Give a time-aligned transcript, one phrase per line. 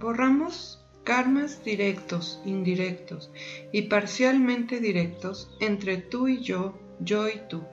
[0.00, 3.30] Borramos karmas directos, indirectos
[3.70, 7.64] y parcialmente directos entre tú y yo, yo y tú.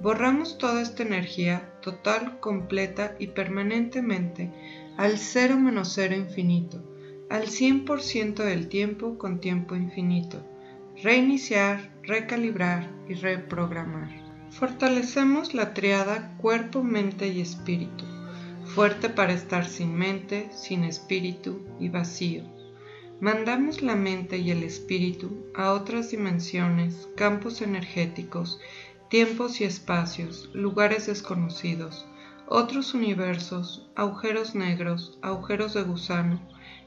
[0.00, 4.50] Borramos toda esta energía total, completa y permanentemente
[4.96, 6.82] al cero menos cero infinito,
[7.30, 10.44] al 100% del tiempo con tiempo infinito.
[11.00, 14.08] Reiniciar, recalibrar y reprogramar.
[14.50, 18.04] Fortalecemos la triada cuerpo, mente y espíritu,
[18.68, 22.44] fuerte para estar sin mente, sin espíritu y vacío.
[23.20, 28.60] Mandamos la mente y el espíritu a otras dimensiones, campos energéticos,
[29.08, 32.06] tiempos y espacios, lugares desconocidos,
[32.46, 36.40] otros universos, agujeros negros, agujeros de gusano,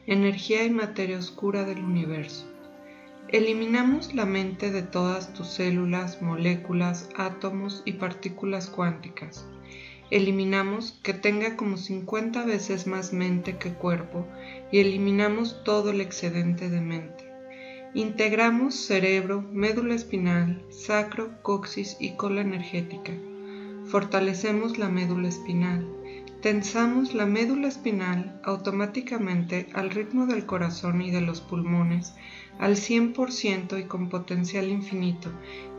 [0.05, 2.45] energía y materia oscura del universo.
[3.27, 9.45] Eliminamos la mente de todas tus células, moléculas, átomos y partículas cuánticas.
[10.11, 14.27] Eliminamos que tenga como 50 veces más mente que cuerpo
[14.69, 17.31] y eliminamos todo el excedente de mente.
[17.93, 23.13] Integramos cerebro, médula espinal, sacro, coxis y cola energética.
[23.85, 25.87] Fortalecemos la médula espinal.
[26.41, 32.15] Tensamos la médula espinal automáticamente al ritmo del corazón y de los pulmones
[32.57, 35.29] al 100% y con potencial infinito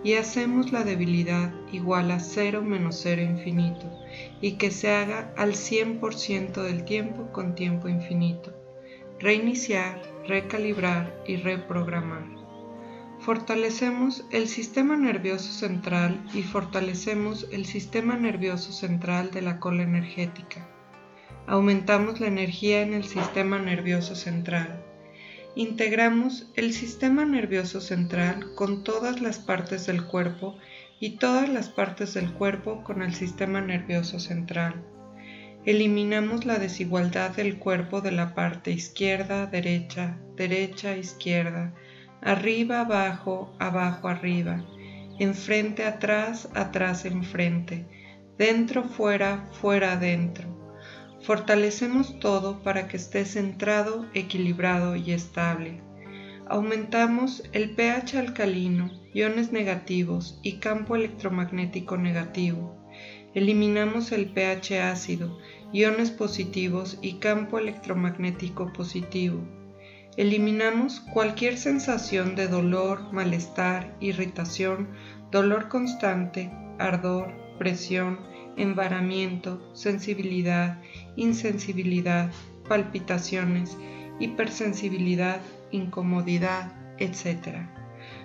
[0.04, 3.90] y hacemos la debilidad igual a 0 menos 0 infinito
[4.40, 8.52] y que se haga al 100% del tiempo con tiempo infinito.
[9.18, 12.41] Reiniciar recalibrar y reprogramar.
[13.24, 20.68] Fortalecemos el sistema nervioso central y fortalecemos el sistema nervioso central de la cola energética.
[21.46, 24.84] Aumentamos la energía en el sistema nervioso central.
[25.54, 30.58] Integramos el sistema nervioso central con todas las partes del cuerpo
[30.98, 34.82] y todas las partes del cuerpo con el sistema nervioso central
[35.64, 41.72] Eliminamos la desigualdad del cuerpo de la parte izquierda, derecha, derecha, izquierda,
[42.22, 44.64] arriba, abajo, abajo, arriba,
[45.18, 47.86] enfrente, atrás, atrás, enfrente,
[48.38, 50.48] dentro, fuera, fuera, adentro.
[51.20, 55.80] Fortalecemos todo para que esté centrado, equilibrado y estable.
[56.48, 62.82] Aumentamos el pH alcalino, iones negativos y campo electromagnético negativo
[63.34, 65.38] Eliminamos el pH ácido,
[65.72, 69.40] iones positivos y campo electromagnético positivo.
[70.18, 74.88] Eliminamos cualquier sensación de dolor, malestar, irritación,
[75.30, 78.20] dolor constante, ardor, presión,
[78.58, 80.78] embaramiento, sensibilidad,
[81.16, 82.30] insensibilidad,
[82.68, 83.78] palpitaciones,
[84.20, 85.40] hipersensibilidad,
[85.70, 87.66] incomodidad, etc.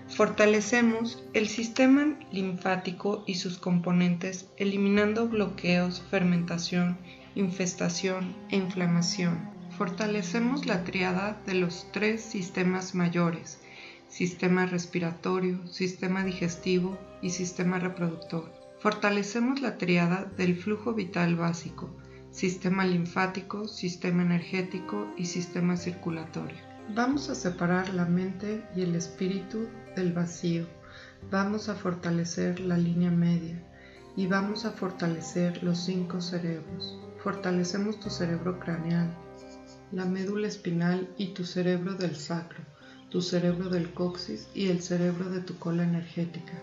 [0.09, 6.97] Fortalecemos el sistema linfático y sus componentes eliminando bloqueos, fermentación,
[7.35, 9.56] infestación e inflamación.
[9.77, 13.59] Fortalecemos la triada de los tres sistemas mayores,
[14.07, 18.51] sistema respiratorio, sistema digestivo y sistema reproductor.
[18.79, 21.95] Fortalecemos la triada del flujo vital básico,
[22.31, 26.57] sistema linfático, sistema energético y sistema circulatorio.
[26.95, 30.66] Vamos a separar la mente y el espíritu del vacío.
[31.29, 33.63] Vamos a fortalecer la línea media
[34.16, 36.99] y vamos a fortalecer los cinco cerebros.
[37.19, 39.16] Fortalecemos tu cerebro craneal,
[39.91, 42.59] la médula espinal y tu cerebro del sacro,
[43.09, 46.53] tu cerebro del coxis y el cerebro de tu cola energética.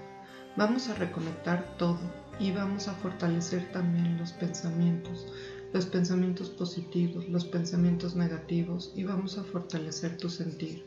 [0.56, 1.98] Vamos a reconectar todo
[2.38, 5.26] y vamos a fortalecer también los pensamientos,
[5.72, 10.84] los pensamientos positivos, los pensamientos negativos y vamos a fortalecer tu sentir.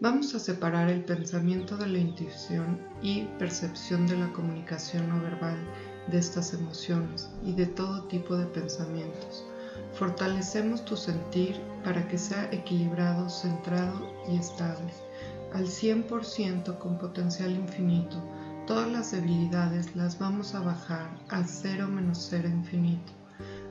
[0.00, 5.58] Vamos a separar el pensamiento de la intuición y percepción de la comunicación no verbal
[6.06, 9.44] de estas emociones y de todo tipo de pensamientos.
[9.94, 14.92] Fortalecemos tu sentir para que sea equilibrado, centrado y estable,
[15.54, 18.22] al 100% con potencial infinito.
[18.66, 23.18] Todas las debilidades las vamos a bajar al 0 menos 0 infinito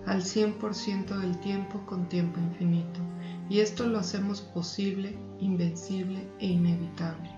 [0.07, 2.99] al 100% del tiempo con tiempo infinito.
[3.49, 7.29] Y esto lo hacemos posible, invencible e inevitable.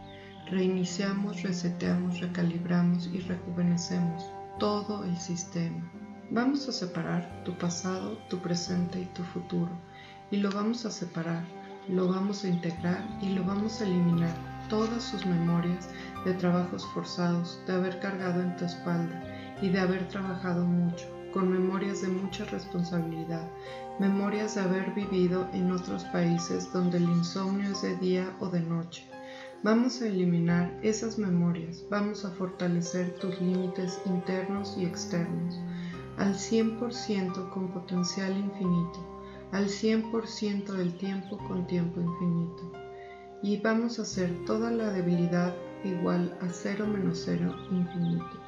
[0.49, 4.23] Reiniciamos, reseteamos, recalibramos y rejuvenecemos
[4.59, 5.91] todo el sistema.
[6.31, 9.71] Vamos a separar tu pasado, tu presente y tu futuro.
[10.29, 11.43] Y lo vamos a separar,
[11.87, 14.35] lo vamos a integrar y lo vamos a eliminar
[14.69, 15.89] todas sus memorias
[16.25, 19.23] de trabajos forzados, de haber cargado en tu espalda
[19.59, 23.49] y de haber trabajado mucho con memorias de mucha responsabilidad,
[23.99, 28.61] memorias de haber vivido en otros países donde el insomnio es de día o de
[28.61, 29.03] noche.
[29.63, 35.59] Vamos a eliminar esas memorias, vamos a fortalecer tus límites internos y externos
[36.19, 38.99] al 100% con potencial infinito.
[39.51, 42.71] al 100% del tiempo con tiempo infinito.
[43.41, 48.39] Y vamos a hacer toda la debilidad igual a 0 menos 0 infinito.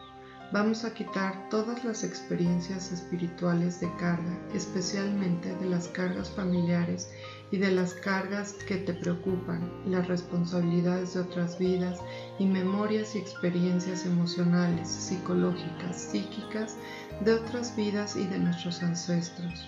[0.54, 7.10] Vamos a quitar todas las experiencias espirituales de carga, especialmente de las cargas familiares
[7.52, 12.00] y de las cargas que te preocupan, las responsabilidades de otras vidas
[12.38, 16.76] y memorias y experiencias emocionales, psicológicas, psíquicas
[17.24, 19.68] de otras vidas y de nuestros ancestros.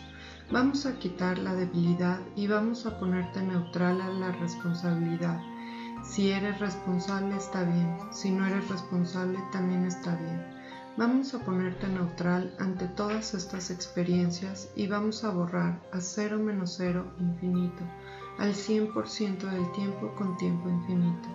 [0.51, 5.39] Vamos a quitar la debilidad y vamos a ponerte neutral a la responsabilidad.
[6.03, 10.44] Si eres responsable está bien, si no eres responsable también está bien.
[10.97, 16.75] Vamos a ponerte neutral ante todas estas experiencias y vamos a borrar a cero menos
[16.77, 17.83] cero infinito,
[18.38, 21.29] al 100% del tiempo con tiempo infinito.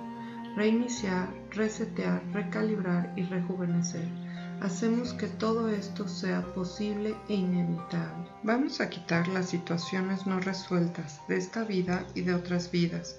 [0.55, 4.28] Reiniciar, resetear, recalibrar y rejuvenecer.
[4.61, 8.29] Hacemos que todo esto sea posible e inevitable.
[8.43, 13.17] Vamos a quitar las situaciones no resueltas de esta vida y de otras vidas,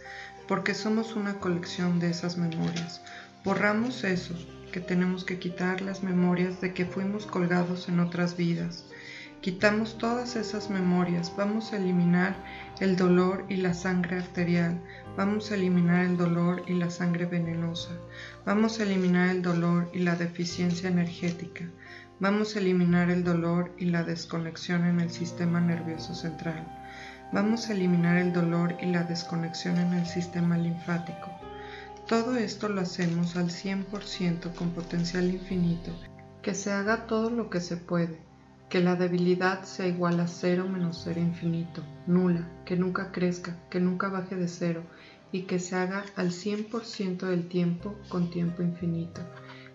[0.49, 3.01] porque somos una colección de esas memorias.
[3.45, 4.35] Borramos eso,
[4.73, 8.83] que tenemos que quitar las memorias de que fuimos colgados en otras vidas.
[9.41, 12.35] Quitamos todas esas memorias, vamos a eliminar
[12.81, 14.81] el dolor y la sangre arterial,
[15.15, 17.91] vamos a eliminar el dolor y la sangre venenosa,
[18.45, 21.63] vamos a eliminar el dolor y la deficiencia energética,
[22.19, 26.67] vamos a eliminar el dolor y la desconexión en el sistema nervioso central,
[27.31, 31.31] vamos a eliminar el dolor y la desconexión en el sistema linfático,
[32.09, 35.97] todo esto lo hacemos al 100% con potencial infinito,
[36.41, 38.27] que se haga todo lo que se puede,
[38.69, 43.79] que la debilidad sea igual a cero menos cero infinito, nula, que nunca crezca, que
[43.79, 44.83] nunca baje de cero
[45.31, 49.21] y que se haga al 100% del tiempo con tiempo infinito,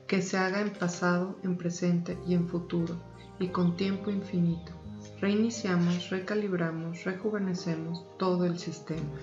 [0.06, 2.96] que se haga en pasado, en presente y en futuro
[3.38, 4.72] y con tiempo infinito.
[5.20, 9.18] Reiniciamos, recalibramos, rejuvenecemos todo el sistema.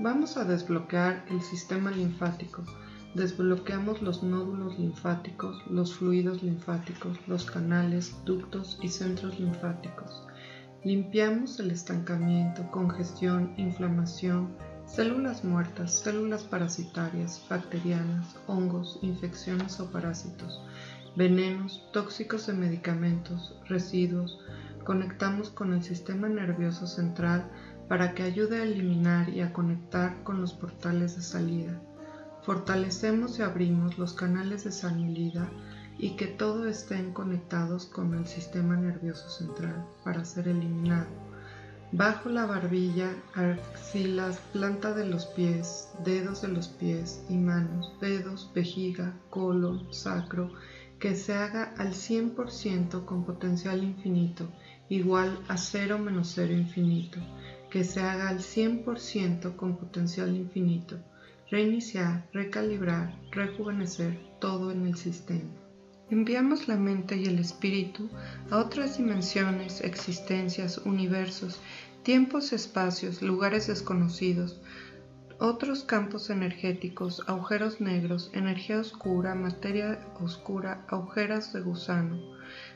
[0.00, 2.64] Vamos a desbloquear el sistema linfático.
[3.14, 10.22] Desbloqueamos los nódulos linfáticos, los fluidos linfáticos, los canales, ductos y centros linfáticos.
[10.84, 14.54] Limpiamos el estancamiento, congestión, inflamación,
[14.86, 20.62] células muertas, células parasitarias, bacterianas, hongos, infecciones o parásitos,
[21.16, 24.38] venenos, tóxicos de medicamentos, residuos.
[24.84, 27.50] Conectamos con el sistema nervioso central
[27.88, 31.80] para que ayude a eliminar y a conectar con los portales de salida.
[32.42, 35.50] Fortalecemos y abrimos los canales de salida
[35.98, 41.08] y que todo estén conectados con el sistema nervioso central para ser eliminado.
[41.92, 48.50] Bajo la barbilla, axilas, planta de los pies, dedos de los pies y manos, dedos,
[48.54, 50.52] vejiga, colon, sacro,
[50.98, 54.48] que se haga al 100% con potencial infinito,
[54.88, 57.20] igual a 0 menos 0 infinito
[57.70, 60.98] que se haga al 100% con potencial infinito,
[61.50, 65.50] reiniciar, recalibrar, rejuvenecer todo en el sistema.
[66.10, 68.08] Enviamos la mente y el espíritu
[68.50, 71.60] a otras dimensiones, existencias, universos,
[72.02, 74.60] tiempos, espacios, lugares desconocidos,
[75.38, 82.18] otros campos energéticos, agujeros negros, energía oscura, materia oscura, agujeras de gusano,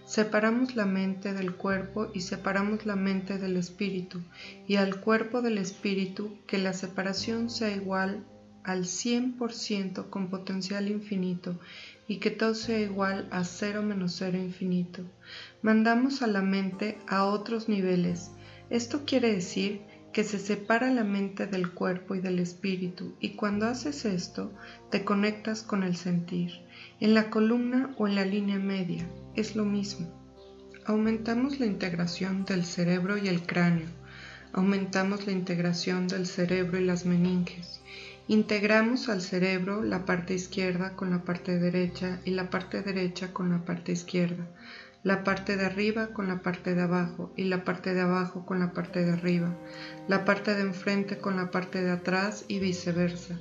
[0.04, 4.20] Separamos la mente del cuerpo y separamos la mente del espíritu,
[4.68, 8.24] y al cuerpo del espíritu que la separación sea igual
[8.64, 11.58] al 100% con potencial infinito
[12.08, 15.02] y que todo sea igual a 0 menos 0 infinito.
[15.62, 18.30] Mandamos a la mente a otros niveles.
[18.70, 23.66] Esto quiere decir que se separa la mente del cuerpo y del espíritu y cuando
[23.66, 24.52] haces esto
[24.90, 26.52] te conectas con el sentir,
[27.00, 30.08] en la columna o en la línea media, es lo mismo.
[30.86, 33.86] Aumentamos la integración del cerebro y el cráneo.
[34.52, 37.80] Aumentamos la integración del cerebro y las meninges.
[38.26, 43.50] Integramos al cerebro la parte izquierda con la parte derecha y la parte derecha con
[43.50, 44.48] la parte izquierda.
[45.02, 48.60] La parte de arriba con la parte de abajo y la parte de abajo con
[48.60, 49.54] la parte de arriba.
[50.08, 53.38] La parte de enfrente con la parte de atrás y viceversa.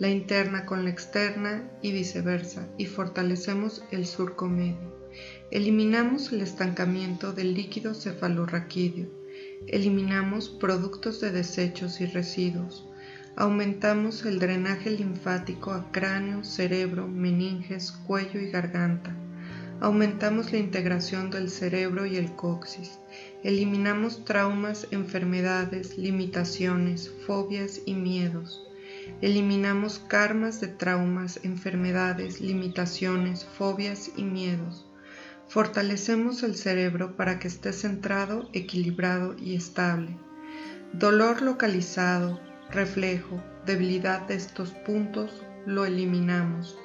[0.00, 2.66] La interna con la externa y viceversa.
[2.76, 4.98] Y fortalecemos el surco medio.
[5.52, 9.06] Eliminamos el estancamiento del líquido cefalorraquídeo.
[9.68, 12.84] Eliminamos productos de desechos y residuos.
[13.36, 19.14] Aumentamos el drenaje linfático a cráneo, cerebro, meninges, cuello y garganta.
[19.80, 22.98] Aumentamos la integración del cerebro y el coxis.
[23.42, 28.66] Eliminamos traumas, enfermedades, limitaciones, fobias y miedos.
[29.20, 34.86] Eliminamos karmas de traumas, enfermedades, limitaciones, fobias y miedos
[35.48, 40.16] Fortalecemos el cerebro para que esté centrado, equilibrado y estable.
[40.92, 42.40] Dolor localizado,
[42.70, 46.76] reflejo, debilidad de estos puntos, lo eliminamos.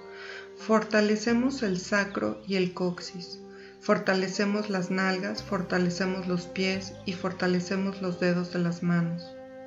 [0.58, 3.40] Fortalecemos el sacro y el coxis.
[3.80, 9.24] Fortalecemos las nalgas, fortalecemos los pies y fortalecemos los dedos de las manos.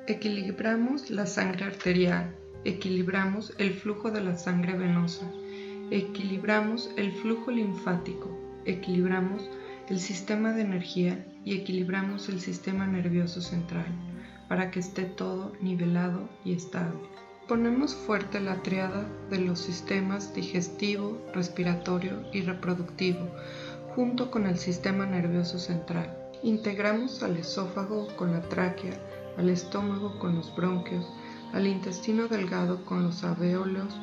[0.07, 5.25] Equilibramos la sangre arterial, equilibramos el flujo de la sangre venosa,
[5.89, 9.49] equilibramos el flujo linfático, equilibramos
[9.89, 14.12] el sistema de energía y equilibramos el sistema nervioso central
[14.53, 16.99] para que esté todo nivelado y estable.
[17.47, 23.31] Ponemos fuerte la triada de los sistemas digestivo, respiratorio y reproductivo
[23.95, 26.15] junto con el sistema nervioso central.
[26.43, 28.93] Integramos al esófago con la tráquea,
[29.39, 31.03] al estómago con los bronquios,
[31.51, 33.99] al intestino delgado con los alvéolos,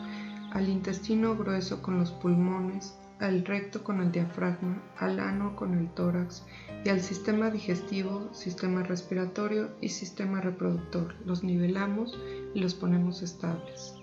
[0.50, 5.88] al intestino grueso con los pulmones, al recto con el diafragma, al ano con el
[5.90, 6.44] tórax
[6.84, 11.14] y al sistema digestivo, sistema respiratorio y sistema reproductor.
[11.26, 12.18] Los nivelamos
[12.54, 13.94] y los ponemos estables.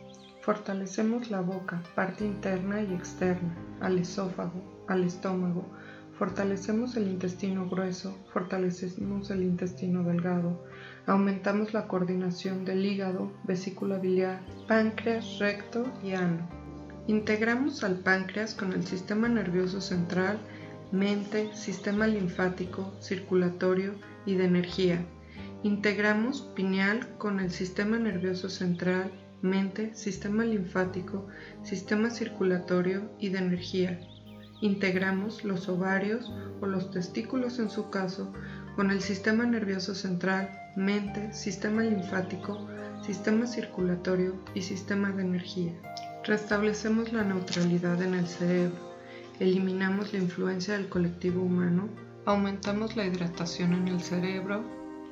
[0.42, 5.66] Fortalecemos la boca, parte interna y externa, al esófago, al estómago,
[6.18, 10.64] fortalecemos el intestino grueso, fortalecemos el intestino delgado,
[11.06, 16.57] aumentamos la coordinación del hígado, vesícula biliar, páncreas, recto y ano.
[17.08, 20.38] Integramos al páncreas con el sistema nervioso central,
[20.92, 23.96] mente, sistema linfático, circulatorio
[24.26, 25.06] y de energía.
[25.64, 29.10] Integramos pineal con el sistema nervioso central,
[29.42, 31.28] mente, sistema linfático,
[31.64, 34.02] sistema circulatorio y de energía.
[34.60, 38.34] Integramos los ovarios o los testículos en su caso
[38.76, 42.68] con el sistema nervioso central, mente, sistema linfático,
[43.02, 45.74] sistema circulatorio y sistema de energía.
[46.28, 48.76] Restablecemos la neutralidad en el cerebro,
[49.40, 51.88] eliminamos la influencia del colectivo humano,
[52.26, 54.62] aumentamos la hidratación en el cerebro,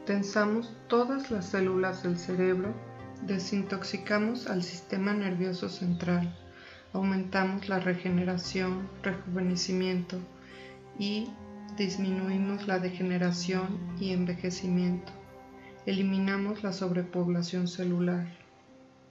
[0.05, 2.73] tensamos todas las células del cerebro,
[3.21, 6.37] desintoxicamos al sistema nervioso central,
[6.91, 10.19] aumentamos la regeneración, rejuvenecimiento
[10.99, 11.29] y
[11.77, 15.13] disminuimos la degeneración y envejecimiento.
[15.85, 18.44] Eliminamos la sobrepoblación celular.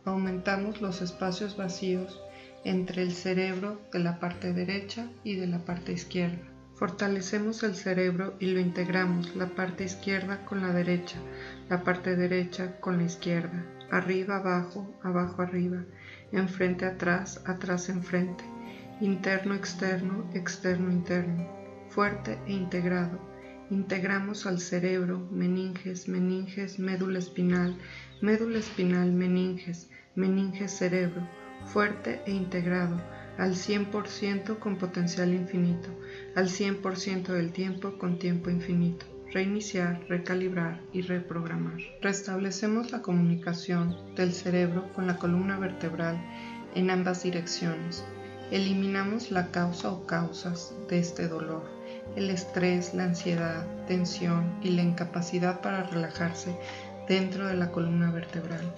[0.07, 2.21] Aumentamos los espacios vacíos
[2.65, 6.43] entre el cerebro de la parte derecha y de la parte izquierda.
[6.75, 11.17] Fortalecemos el cerebro y lo integramos la parte izquierda con la derecha,
[11.71, 15.85] la parte derecha con la izquierda, arriba abajo, abajo arriba,
[16.33, 18.45] enfrente atrás, atrás enfrente,
[19.01, 21.49] interno externo, externo interno,
[21.89, 23.19] fuerte e integrado.
[23.71, 27.75] Integramos al cerebro, meninges, meninges, médula espinal,
[28.21, 31.29] médula espinal, meninges, meninges cerebro,
[31.67, 33.01] fuerte e integrado,
[33.39, 35.89] al 100% con potencial infinito,
[36.35, 41.79] al 100% del tiempo con tiempo infinito reiniciar, recalibrar y reprogramar.
[42.01, 46.17] Restablecemos la comunicación del cerebro con la columna vertebral
[46.77, 48.05] en ambas direcciones.
[48.53, 51.65] Eliminamos la causa o causas de este dolor,
[52.15, 56.57] el estrés, la ansiedad, tensión y la incapacidad para relajarse
[57.09, 58.73] dentro de la columna vertebral.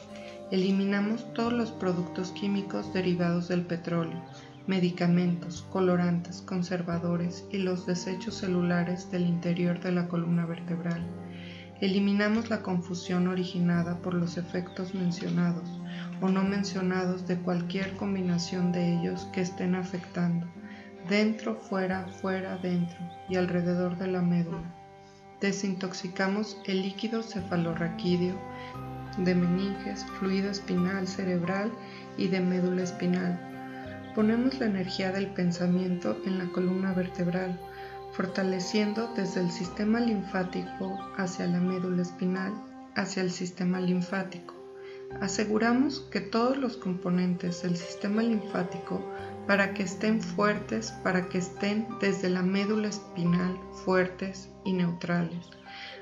[0.53, 4.23] Eliminamos todos los productos químicos derivados del petróleo,
[4.69, 11.05] medicamentos, colorantes, conservadores y los desechos celulares del interior de la columna vertebral.
[11.81, 15.69] Eliminamos la confusión originada por los efectos mencionados
[16.21, 20.47] o no mencionados de cualquier combinación de ellos que estén afectando,
[21.09, 22.97] dentro, fuera, fuera, dentro
[23.29, 24.73] y alrededor de la médula.
[25.41, 28.37] Desintoxicamos el líquido cefalorraquídeo
[29.19, 31.71] de meninges, fluido espinal cerebral
[32.17, 33.47] y de médula espinal
[34.17, 37.61] Ponemos la energía del pensamiento en la columna vertebral,
[38.13, 42.55] fortaleciendo desde el sistema linfático hacia la médula espinal,
[42.95, 44.55] hacia el sistema linfático.
[45.21, 49.05] Aseguramos que todos los componentes del sistema linfático,
[49.47, 55.51] para que estén fuertes, para que estén desde la médula espinal fuertes y neutrales.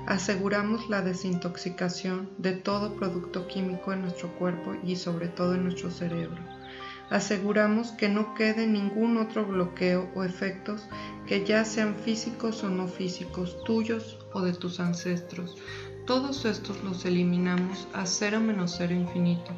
[0.07, 5.91] Aseguramos la desintoxicación de todo producto químico en nuestro cuerpo y sobre todo en nuestro
[5.91, 6.37] cerebro
[7.11, 10.89] aseguramos que no quede ningún otro bloqueo o efectos
[11.27, 15.57] que ya sean físicos o no físicos, tuyos o de tus ancestros.
[16.07, 19.53] Todos estos los eliminamos a cero menos cero infinito,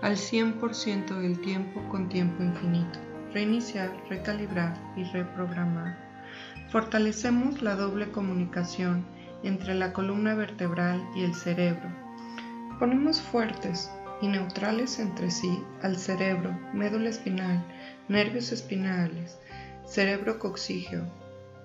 [0.00, 2.98] al 100% del tiempo con tiempo infinito.
[3.32, 5.96] Reiniciar, recalibrar y reprogramar.
[6.70, 9.04] Fortalecemos la doble comunicación
[9.42, 11.88] entre la columna vertebral y el cerebro.
[12.78, 17.64] Ponemos fuertes y neutrales entre sí al cerebro, médula espinal,
[18.08, 19.38] nervios espinales,
[19.84, 21.04] cerebro coxígeo,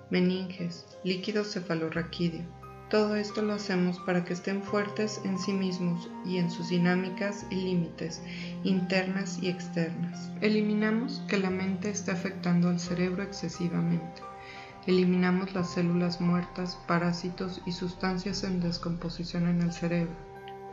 [0.09, 2.45] meninges, líquido cefalorraquídeo.
[2.89, 7.45] Todo esto lo hacemos para que estén fuertes en sí mismos y en sus dinámicas
[7.49, 8.21] y límites,
[8.63, 10.31] internas y externas.
[10.39, 14.21] Eliminamos que la mente esté afectando al cerebro excesivamente.
[14.87, 20.15] Eliminamos las células muertas, parásitos y sustancias en descomposición en el cerebro.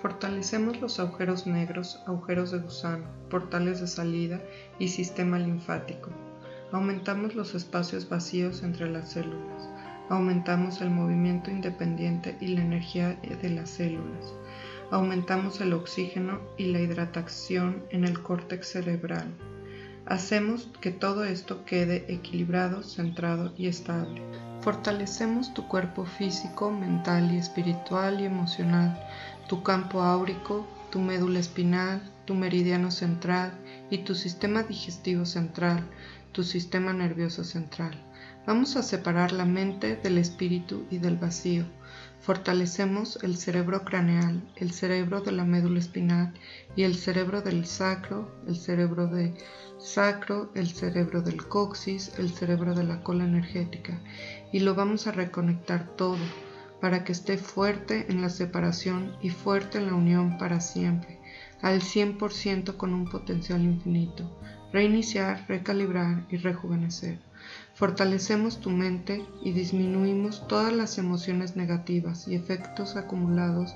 [0.00, 4.40] Fortalecemos los agujeros negros, agujeros de gusano, portales de salida
[4.78, 6.10] y sistema linfático.
[6.70, 9.68] Aumentamos los espacios vacíos entre las células.
[10.08, 14.32] Aumentamos el movimiento independiente y la energía de las células.
[14.92, 19.26] Aumentamos el oxígeno y la hidratación en el córtex cerebral.
[20.06, 24.20] Hacemos que todo esto quede equilibrado, centrado y estable.
[24.60, 29.02] Fortalecemos tu cuerpo físico, mental y espiritual y emocional,
[29.48, 33.52] tu campo áurico, tu médula espinal, tu meridiano central
[33.90, 35.82] y tu sistema digestivo central,
[36.32, 37.98] tu sistema nervioso central.
[38.46, 41.64] Vamos a separar la mente del espíritu y del vacío.
[42.24, 46.32] Fortalecemos el cerebro craneal, el cerebro de la médula espinal
[46.74, 49.34] y el cerebro del sacro, el cerebro de
[49.76, 54.00] sacro, el cerebro del coxis, el cerebro de la cola energética.
[54.54, 56.16] Y lo vamos a reconectar todo
[56.80, 61.20] para que esté fuerte en la separación y fuerte en la unión para siempre,
[61.60, 64.40] al 100% con un potencial infinito.
[64.72, 67.18] Reiniciar, recalibrar y rejuvenecer.
[67.74, 73.74] Fortalecemos tu mente y disminuimos todas las emociones negativas y efectos acumulados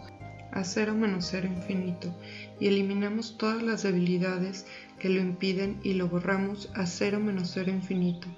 [0.52, 2.14] a cero menos cero infinito
[2.60, 4.66] y eliminamos todas las debilidades
[5.00, 8.28] que lo impiden y lo borramos a cero menos cero infinito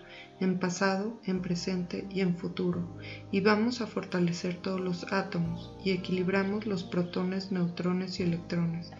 [0.40, 2.82] en pasado, en presente y en futuro,
[3.30, 8.90] y vamos a fortalecer todos los átomos y equilibramos los protones, neutrones y electrones.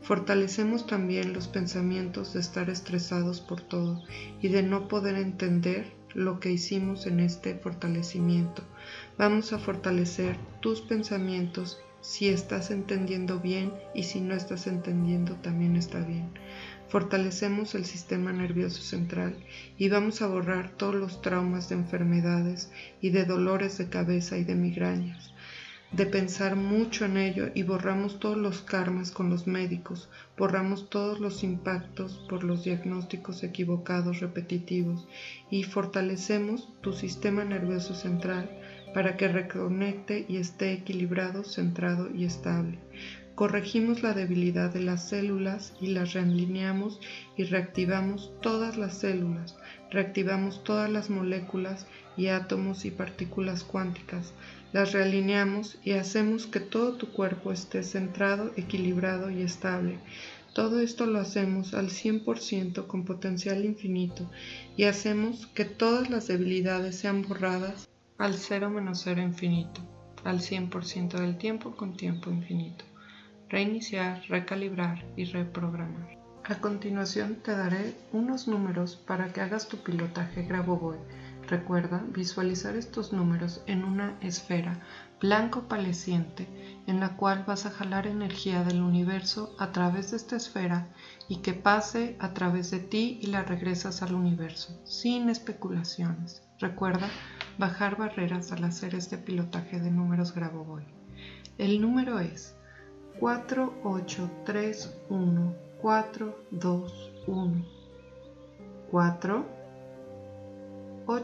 [0.00, 4.04] Fortalecemos también los pensamientos de estar estresados por todo
[4.40, 8.62] y de no poder entender lo que hicimos en este fortalecimiento.
[9.18, 15.76] Vamos a fortalecer tus pensamientos si estás entendiendo bien y si no estás entendiendo también
[15.76, 16.30] está bien.
[16.88, 19.36] Fortalecemos el sistema nervioso central
[19.76, 24.44] y vamos a borrar todos los traumas de enfermedades y de dolores de cabeza y
[24.44, 25.32] de migrañas
[25.96, 31.20] de pensar mucho en ello y borramos todos los karmas con los médicos, borramos todos
[31.20, 35.08] los impactos por los diagnósticos equivocados repetitivos
[35.50, 38.50] y fortalecemos tu sistema nervioso central
[38.92, 42.78] para que reconecte y esté equilibrado, centrado y estable.
[43.34, 47.00] Corregimos la debilidad de las células y las realineamos
[47.38, 49.56] y reactivamos todas las células,
[49.90, 54.32] reactivamos todas las moléculas y átomos y partículas cuánticas,
[54.76, 59.98] las realineamos y hacemos que todo tu cuerpo esté centrado, equilibrado y estable.
[60.52, 64.30] Todo esto lo hacemos al 100% con potencial infinito
[64.76, 69.80] y hacemos que todas las debilidades sean borradas al 0 menos 0 infinito,
[70.24, 72.84] al 100% del tiempo con tiempo infinito
[73.48, 76.18] reiniciar, recalibrar y reprogramar.
[76.44, 80.98] A continuación te daré unos números para que hagas tu pilotaje Grabovoi.
[81.48, 84.80] Recuerda visualizar estos números en una esfera
[85.20, 86.48] blanco paleciente
[86.86, 90.88] en la cual vas a jalar energía del universo a través de esta esfera
[91.28, 96.42] y que pase a través de ti y la regresas al universo, sin especulaciones.
[96.58, 97.08] Recuerda
[97.58, 100.84] bajar barreras al hacer este pilotaje de números Grabovoi.
[101.58, 102.56] El número es
[103.20, 105.54] 4, 8, 3, 1,
[108.90, 109.55] 4,
[111.06, 111.22] 2, 1,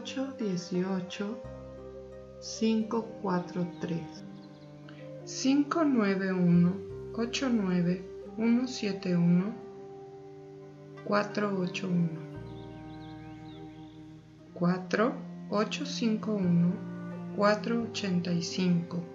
[17.35, 19.13] 4, 8, 18,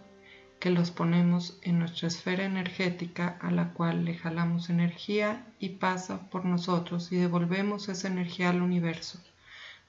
[0.60, 6.30] que los ponemos en nuestra esfera energética a la cual le jalamos energía y pasa
[6.30, 9.22] por nosotros y devolvemos esa energía al universo.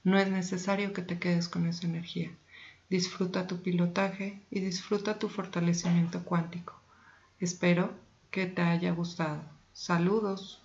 [0.03, 2.29] No es necesario que te quedes con esa energía.
[2.89, 6.84] Disfruta tu pilotaje y disfruta tu fortalecimiento cuántico.
[7.39, 7.93] Espero
[8.29, 9.43] que te haya gustado.
[9.73, 10.53] Saludos.